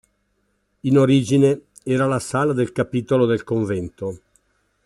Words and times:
In 0.81 0.97
origine 0.97 1.65
era 1.83 2.07
la 2.07 2.17
sala 2.17 2.53
del 2.53 2.71
Capitolo 2.71 3.27
del 3.27 3.43
Convento. 3.43 4.19